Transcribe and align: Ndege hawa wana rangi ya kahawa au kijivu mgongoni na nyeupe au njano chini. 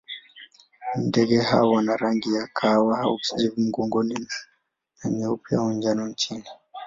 Ndege 1.05 1.41
hawa 1.41 1.71
wana 1.71 1.97
rangi 1.97 2.33
ya 2.33 2.47
kahawa 2.47 2.99
au 2.99 3.17
kijivu 3.17 3.61
mgongoni 3.61 4.27
na 5.03 5.09
nyeupe 5.09 5.55
au 5.55 5.71
njano 5.73 6.13
chini. 6.13 6.45